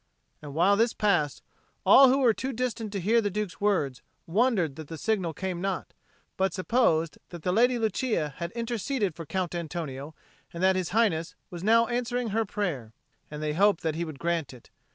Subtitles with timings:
[0.41, 1.43] And while this passed,
[1.85, 5.61] all who were too distant to hear the Duke's words wondered that the signal came
[5.61, 5.93] not,
[6.37, 10.15] but supposed that the Lady Lucia had interceded for Count Antonio,
[10.51, 12.93] and that His Highness was now answering her prayer:
[13.29, 14.71] and they hoped that he would grant it.